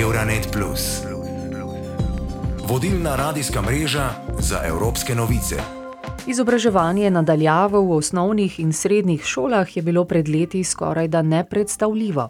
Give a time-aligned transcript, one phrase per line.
[0.00, 0.48] Euronet.
[2.68, 5.56] Vodilna radijska mreža za evropske novice.
[6.26, 12.28] Izobraževanje nadaljavo v osnovnih in srednjih šolah je bilo pred leti skoraj da nepredstavljivo.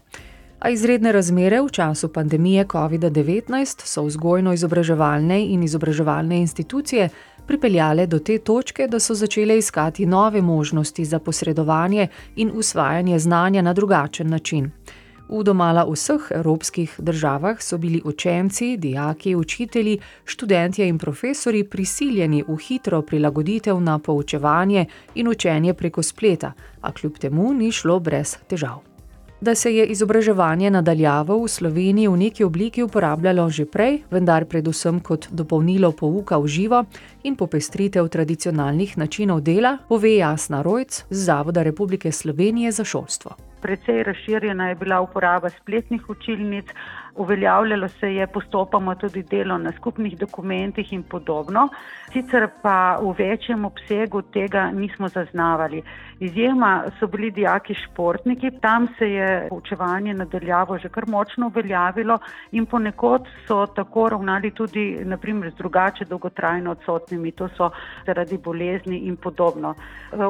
[0.61, 7.09] A izredne razmere v času pandemije COVID-19 so vzgojno-izobraževalne in izobraževalne institucije
[7.46, 13.62] pripeljale do te točke, da so začele iskati nove možnosti za posredovanje in usvajanje znanja
[13.62, 14.71] na drugačen način.
[15.29, 22.56] V domala vseh evropskih državah so bili učenci, dijaki, učitelji, študentje in profesori prisiljeni v
[22.56, 28.82] hitro prilagoditev na poučevanje in učenje preko spleta, a kljub temu ni šlo brez težav.
[29.41, 35.01] Da se je izobraževanje nadaljavo v Sloveniji v neki obliki uporabljalo že prej, vendar predvsem
[35.01, 36.84] kot dopolnilo pouka v živo
[37.23, 43.54] in popestritev tradicionalnih načinov dela, pove Jasna Rojc z Zavoda Republike Slovenije za šolstvo.
[43.64, 46.66] Precej razširjena je bila uporaba spletnih učilnic,
[47.16, 51.68] uveljavljalo se je postopoma tudi delo na skupnih dokumentih in podobno,
[52.12, 55.82] sicer pa v večjem obsegu tega nismo zaznavali.
[56.21, 62.18] Izjema so bili dijaki športniki, tam se je poučevanje nadaljavo že kar močno uveljavilo
[62.52, 67.71] in ponekod so tako ravnali tudi naprimer, z drugače dolgotrajno odsotnimi, to so
[68.06, 69.75] zaradi bolezni in podobno.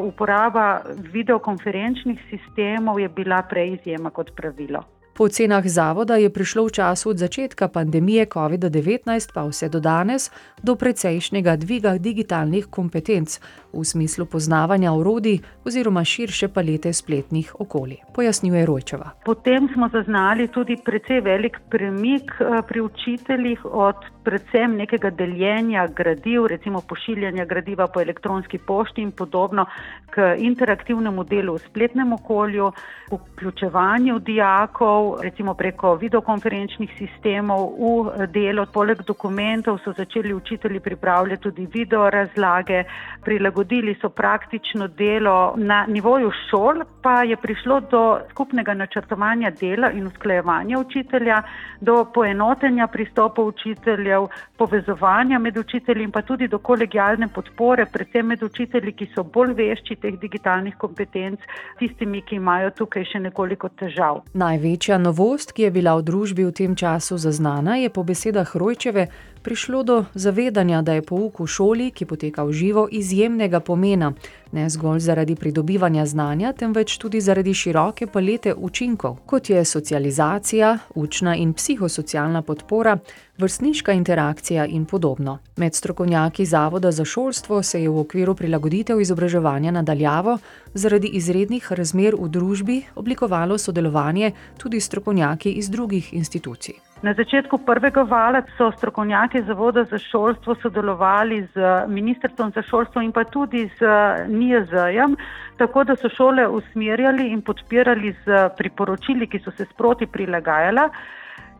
[0.01, 4.85] Uporaba videokonferenčnih sistemov je bila prej izjema kot pravilo.
[5.15, 10.31] Po ocenah zavoda je prišlo v času od začetka pandemije COVID-19 pa vse do danes
[10.63, 13.39] do precejšnjega dviga digitalnih kompetenc
[13.73, 19.11] v smislu poznavanja orodij oziroma širše palete spletnih okolij, pojasnjuje Rojčeva.
[19.25, 26.47] Potem smo zaznali tudi precej velik premik eh, pri učiteljih od predvsem nekega deljenja gradiv,
[26.47, 29.67] recimo pošiljanja gradiva po elektronski pošti in podobno,
[30.11, 32.71] k interaktivnemu delu v spletnem okolju,
[33.13, 38.67] vključevanju dijakov, recimo preko videokonferenčnih sistemov v delo.
[38.75, 42.85] Poleg dokumentov so začeli učitelji pripravljati tudi video razlage,
[43.25, 50.07] prilagodili so praktično delo na nivoju šol, pa je prišlo do skupnega načrtovanja dela in
[50.07, 51.43] usklajevanja učitelja,
[51.81, 58.43] do poenotenja pristopov učiteljev, povezovanja med učitelji in pa tudi do kolegijalne podpore, predvsem med
[58.43, 61.41] učitelji, ki so bolj vešči teh digitalnih kompetenc,
[61.79, 64.23] tistimi, ki imajo tukaj še nekoliko težav.
[64.35, 69.09] Največja novost, ki je bila v družbi v tem času zaznana, je po besedah Rojčeve
[69.45, 74.13] prišlo do zavedanja, da je pouk v šoli, ki poteka v živo, izjemnega pomena,
[74.53, 81.37] ne zgolj zaradi pridobivanja znanja, temveč tudi zaradi široke palete učinkov, kot je socializacija, učna
[81.37, 82.97] in psihosocialna podpora,
[83.39, 85.39] vrstniška interakcija in podobno.
[85.57, 90.39] Med strokovnjaki Zavoda za šolstvo se je v okviru prilagoditev izobraževanja nadaljavo
[90.75, 96.94] zaradi izrednih razmer v družbi oblikovalo sodelovanje tudi strokovnjaki iz drugih institucij.
[97.05, 103.13] Na začetku prvega vala so strokovnjaki Zavoda za šolstvo sodelovali z Ministrstvom za šolstvo in
[103.13, 103.91] pa tudi z
[104.29, 105.17] NIJZ-jem,
[105.61, 110.89] tako da so šole usmerjali in podpirali z priporočili, ki so se sproti prilagajala.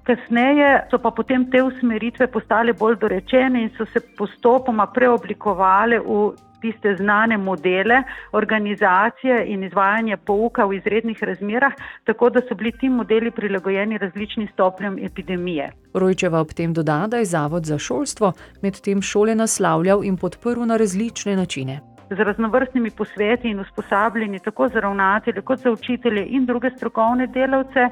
[0.09, 6.33] Kasneje so pa potem te usmeritve postale bolj dorečene in so se postopoma preoblikovale v
[6.65, 8.03] tiste znane modele
[8.33, 11.73] organizacije in izvajanja pouka v izrednih razmerah,
[12.05, 15.71] tako da so bili ti modeli prilagojeni različnim stopnjam epidemije.
[15.95, 18.33] Rojčeva ob tem doda, da je Zavod za šolstvo
[18.63, 21.81] medtem šole naslavljal in podprl na različne načine.
[22.11, 27.89] Z raznovrstnimi posveti in usposabljanji, tako za ravnatelje, kot za učitelje in druge strokovne delavce.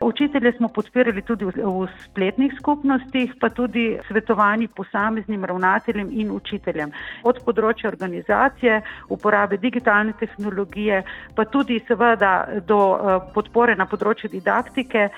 [0.00, 6.92] Učitelje smo podpirali tudi v, v spletnih skupnostih, pa tudi svetovanji posameznim ravnateljem in učiteljem.
[7.24, 11.02] Od področja organizacije, uporabe digitalne tehnologije,
[11.34, 15.08] pa tudi seveda do uh, podpore na področju didaktike,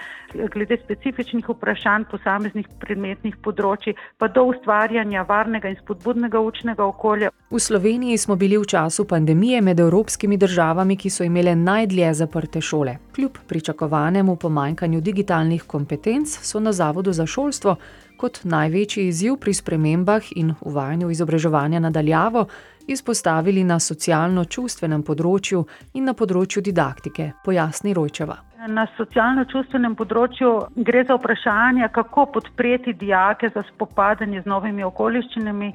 [0.52, 7.32] glede specifičnih vprašanj posameznih predmetnih področji, pa do ustvarjanja varnega in spodbudnega učnega okolja.
[7.50, 12.60] V Sloveniji smo bili v času pandemije med evropskimi državami, ki so imele najdlje zaprte
[12.60, 12.98] šole.
[13.18, 17.76] Kljub pričakovanemu pomanjkanju digitalnih kompetenc, so na Zavodu za šolstvo
[18.16, 22.44] kot največji izziv pri spremembah in uvajanju izobraževanja nadaljavo
[22.86, 28.36] izpostavili na socialno-čustvenem področju in na področju didaktike, pojasni Rojčeva.
[28.68, 35.72] Na socialno-čustvenem področju gre za vprašanje, kako podpreti dijake za spopadanje z novimi okoliščinami,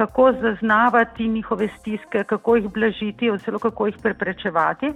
[0.00, 4.94] kako zaznavati njihove stiske, kako jih blažiti, oziroma kako jih preprečevati.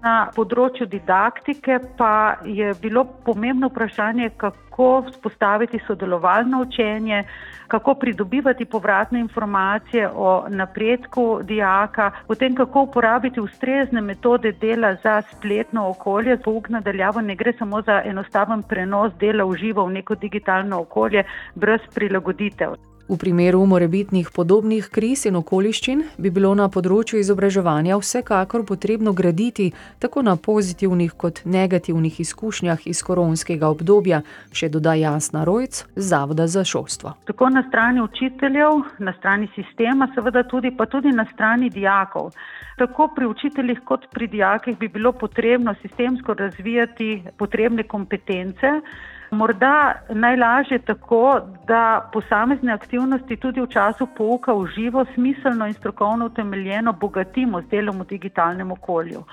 [0.00, 7.24] Na področju didaktike pa je bilo pomembno vprašanje, kako vzpostaviti sodelovalno učenje,
[7.68, 15.88] kako pridobivati povratne informacije o napredku dijaka, potem kako uporabiti ustrezne metode dela za spletno
[15.90, 16.38] okolje.
[16.44, 21.24] Pouk nadaljavo ne gre samo za enostaven prenos dela v živo v neko digitalno okolje
[21.54, 22.80] brez prilagoditev.
[23.10, 29.66] V primeru morebitnih podobnih kriz in okoliščin bi bilo na področju izobraževanja vsekakor potrebno graditi
[29.98, 34.22] tako na pozitivnih kot negativnih izkušnjah iz koronskega obdobja,
[34.54, 37.16] še doda Jasna Rojc z Zavoda za šolstvo.
[37.26, 42.30] Tako na strani učiteljev, na strani sistema, seveda tudi, pa tudi na strani dijakov.
[42.78, 48.78] Tako pri učiteljih kot pri dijakih bi bilo potrebno sistemsko razvijati potrebne kompetence.
[49.30, 56.26] Morda najlažje tako, da posamezne aktivnosti tudi v času pouka v živo, smiselno in strokovno
[56.26, 59.24] utemeljeno bogatimo z delom v digitalnem okolju.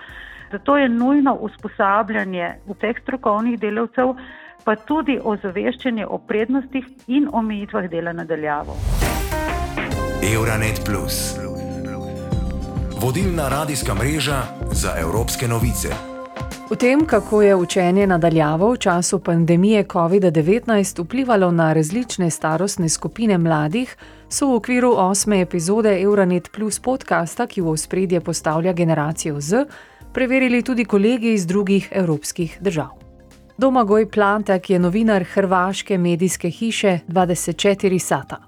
[0.52, 4.14] Zato je nujno usposabljanje vseh strokovnih delavcev,
[4.64, 8.76] pa tudi ozaveščanje o prednostih in omejitvah dela nadaljavo.
[10.34, 11.40] Euronet Plus.
[13.02, 14.42] Vodilna radijska mreža
[14.72, 16.17] za evropske novice.
[16.70, 23.38] V tem, kako je učenje nadaljavo v času pandemije COVID-19 vplivalo na različne starostne skupine
[23.38, 23.96] mladih,
[24.30, 29.64] so v okviru osme epizode Euronet Plus podcasta, ki v ospredje postavlja generacijo Z,
[30.14, 32.90] preverili tudi kolegi iz drugih evropskih držav.
[33.58, 38.47] Domagoj Plantek je novinar hrvaške medijske hiše 24 Sata.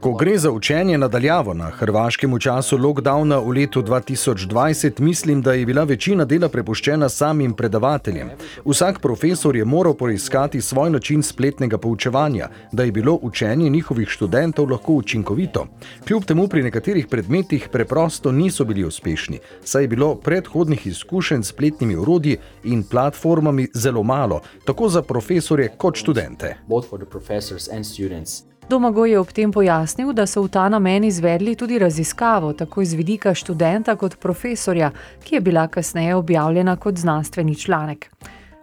[0.00, 5.52] Ko gre za učenje nadaljavo na Hrvaškem v času lockdowna v letu 2020, mislim, da
[5.52, 8.30] je bila večina dela prepuščena samim predavateljem.
[8.64, 14.70] Vsak profesor je moral poiskati svoj način spletnega poučevanja, da je bilo učenje njihovih študentov
[14.70, 15.66] lahko učinkovito.
[16.06, 21.48] Kljub temu pri nekaterih predmetih preprosto niso bili uspešni, saj je bilo predhodnih izkušenj s
[21.48, 26.56] spletnimi urodji in platformami zelo malo, tako za profesorje kot študente
[27.28, 28.42] professors and students.
[28.68, 32.92] Domagoj je ob tem pojasnil, da so v ta namen izvedli tudi raziskavo, tako iz
[32.92, 34.90] vidika študenta kot profesorja,
[35.24, 38.10] ki je bila kasneje objavljena kot znanstveni članek.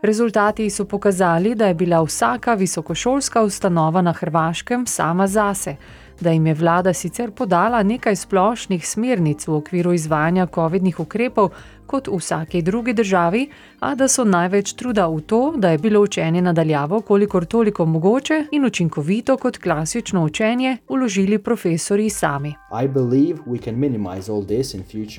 [0.02, 5.76] Rezultati so pokazali, da je bila vsaka visokošolska ustanova na Hrvaškem sama zase,
[6.22, 11.50] da jim je vlada sicer podala nekaj splošnih smernic v okviru izvajanja COVID-19 ukrepov,
[11.88, 13.50] kot v vsaki drugi državi,
[13.80, 18.46] a da so največ truda v to, da je bilo učenje nadaljavo, kolikor toliko mogoče
[18.52, 22.54] in učinkovito kot klasično učenje, uložili profesori sami.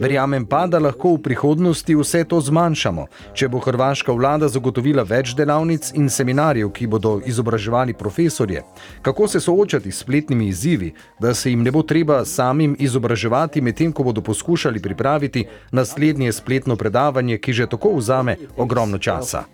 [0.00, 3.06] Verjamem pa, da lahko v prihodnosti vse to zmanjšamo.
[3.34, 8.64] Če bo hrvaška vlada zagotovila več delavnic in seminarjev, ki bodo izobraževali profesorje,
[9.02, 13.92] kako se soočati s spletnimi izzivi, da se jim ne bo treba samim izobraževati, medtem
[13.92, 19.44] ko bodo poskušali pripraviti naslednje spletne spletno predavanje, ki že tako vzame ogromno časa.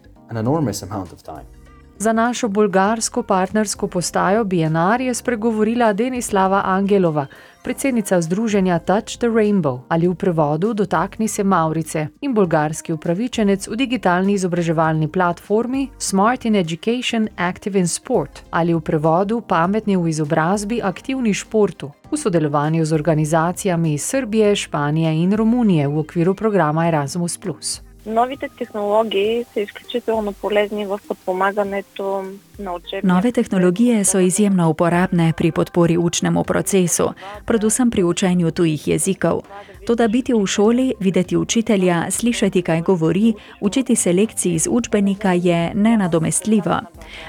[2.02, 7.26] Za našo bolgarsko partnersko postajo BNR je spregovorila Denislava Angelova,
[7.62, 9.80] predsednica združenja Touch the Rainbow.
[9.88, 16.56] Ali v prevodu Dotakni se Maurice in bolgarski upravičenec v digitalni izobraževalni platformi Smart in
[16.56, 18.42] Education Active in Sport.
[18.50, 21.92] Ali v prevodu Pametni v izobrazbi aktivni športu.
[22.10, 27.38] V sodelovanju z organizacijami iz Srbije, Španije in Romunije v okviru programa Erasmus.
[28.06, 32.24] Новите технологии са изключително полезни в подпомагането
[33.02, 37.12] Nove tehnologije so izjemno uporabne pri podpori učnemu procesu,
[37.44, 39.40] predvsem pri učenju tujih jezikov.
[39.86, 45.72] Toda biti v šoli, videti učitelja, slišati, kaj govori, učiti se lekcij iz učbenika je
[45.74, 46.80] nenadomestljivo.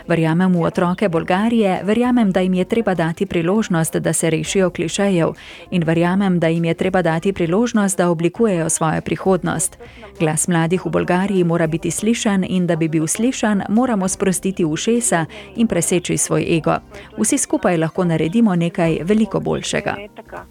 [0.07, 5.33] Verjamem v otroke Bolgarije, verjamem, da jim je treba dati priložnost, da se rešijo klišejev
[5.71, 9.77] in verjamem, da jim je treba dati priložnost, da oblikujejo svojo prihodnost.
[10.19, 15.22] Glas mladih v Bolgariji mora biti slišan in da bi bil slišan, moramo sprostiti ušesa
[15.55, 16.75] in preseči svoj ego.
[17.17, 19.95] Vsi skupaj lahko naredimo nekaj veliko boljšega.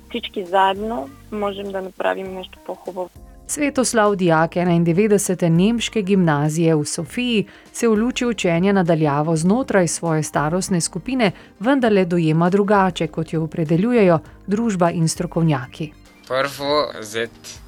[0.09, 3.09] Vsi zajedno možemo, da napravimo nekaj pohobov.
[3.47, 5.49] Svetoslav Dijak 91.
[5.49, 12.51] nemške gimnazije v Sofiji se v luči učenja nadaljavo znotraj svoje starostne skupine vendarle dojema
[12.51, 15.93] drugače, kot jo opredeljujejo družba in strokovnjaki.
[16.29, 17.27] Prvo, zdaj,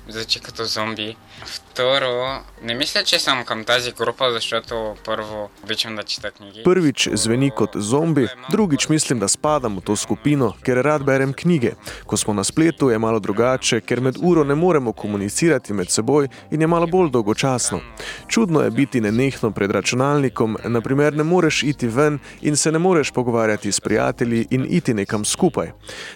[0.10, 1.16] zdaj kot zombi.
[1.46, 6.64] Второ, не мисля, че съм към тази група, защото първо обичам да чета книги.
[6.64, 11.72] Prvič zveni kot zombi, drugič mislim, da spadam v to skupino, ker rad berem knjige.
[12.06, 16.28] Ko smo na spletu, je malo drugače, ker med uro ne moremo komunicirati med seboj
[16.52, 17.80] in je malo bolj dolgočasno.
[18.28, 23.12] Čudno je biti nenehno pred računalnikom, naprimer ne moreš iti ven in se ne moreš
[23.12, 25.72] pogovarjati s prijatelji in iti nekam skupaj.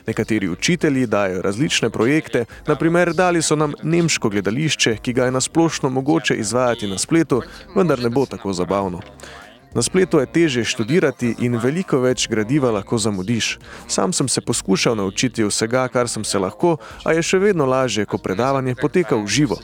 [0.07, 5.90] Nekateri učitelji dajo različne projekte, naprimer dali so nam nemško gledališče, ki ga je nasplošno
[5.90, 7.42] mogoče izvajati na spletu,
[7.76, 9.00] vendar ne bo tako zabavno.
[9.74, 13.58] Na spletu je teže študirati in veliko več gradiva lahko zamudiš.
[13.86, 18.06] Sam sem se poskušal naučiti vsega, kar sem se lahko, a je še vedno lažje,
[18.06, 19.58] ko predavanje poteka v živo.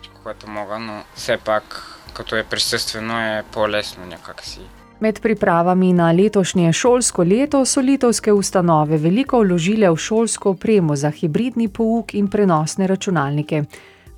[5.00, 11.10] Med pripravami na letošnje šolsko leto so litovske ustanove veliko vložile v šolsko opremo za
[11.10, 13.64] hibridni pouk in prenosne računalnike.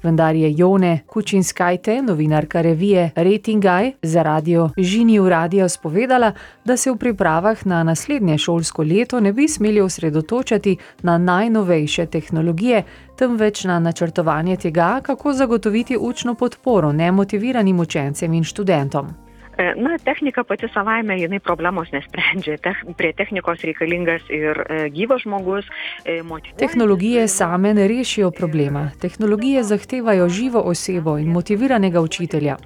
[0.07, 6.33] Vendar je Jone Kučinskajte, novinarka revije Ratingaj, za radio Žiniju radio spovedala,
[6.65, 12.83] da se v pripravah na naslednje šolsko leto ne bi smeli osredotočati na najnovejše tehnologije,
[13.19, 19.26] temveč na načrtovanje tega, kako zagotoviti učno podporo nemotiviranim učencem in študentom.
[19.59, 22.59] E, na, technika pati savaime jinai problemos nesprendžia.
[22.63, 25.69] Tech, prie technikos reikalingas ir e, gyvas žmogus.
[26.05, 26.21] E,
[26.59, 28.91] Tehnologije same ne rešijo problema.
[29.01, 32.57] Tehnologije zahtevajo živo osebo in motiviranega učitelja.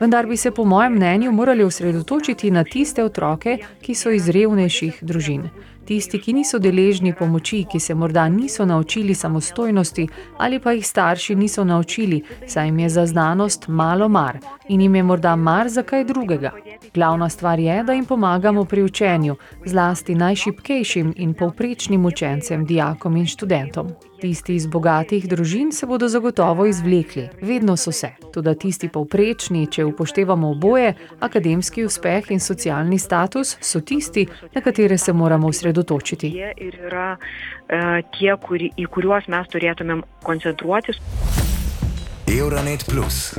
[0.00, 4.98] Vendar bi se po mojem mnenju morali osredotočiti na tiste otroke, ki so iz revnejših
[5.02, 5.50] družin
[5.90, 10.06] tisti, ki niso deležni pomoči, ki se morda niso naučili samostojnosti
[10.38, 14.94] ali pa jih starši niso naučili, saj jim je za znanost malo mar in jim
[14.94, 16.52] je morda mar za kaj drugega.
[16.94, 23.26] Glavna stvar je, da jim pomagamo pri učenju, zlasti najšipkejšim in povprečnim učencem, dijakom in
[23.26, 23.88] študentom.
[24.20, 28.10] Tisti iz bogatih družin se bodo zagotovo izvlekli, vedno so se.
[28.32, 34.98] Tudi tisti povprečni, če upoštevamo oboje, akademski uspeh in socialni status, so tisti, na katere
[34.98, 36.34] se moramo osredotočiti.
[42.38, 43.38] Euronet Plus